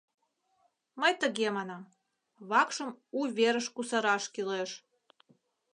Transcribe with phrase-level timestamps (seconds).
[0.99, 1.83] Мый тыге манам:
[2.49, 4.71] вакшым у верыш кусараш кӱлеш.